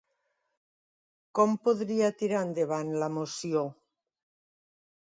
Com 1.41 1.53
podria 1.69 2.09
tirar 2.23 2.43
endavant 2.47 2.91
la 3.05 3.13
moció? 3.21 3.65